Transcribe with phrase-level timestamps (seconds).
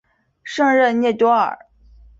[0.43, 1.55] 圣热涅多尔。